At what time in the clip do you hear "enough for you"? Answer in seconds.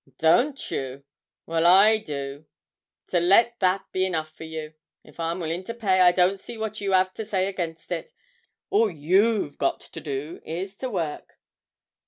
4.03-4.73